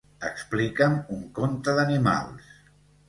Explica'm 0.27 0.95
un 1.17 1.21
conte 1.41 1.77
d'animals. 1.81 2.49